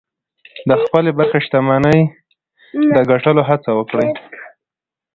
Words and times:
د 0.69 0.71
خپلې 0.83 1.11
برخې 1.17 1.39
شتمني 1.45 1.99
د 2.95 2.97
ګټلو 3.11 3.41
هڅه 3.49 3.71
وکړئ. 3.79 4.09